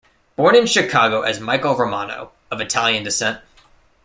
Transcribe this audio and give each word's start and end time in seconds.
Born 0.35 0.55
in 0.55 0.65
Chicago 0.65 1.21
as 1.21 1.39
Michael 1.39 1.75
Romano, 1.75 2.31
of 2.49 2.59
Italian 2.59 3.03
descent. 3.03 3.39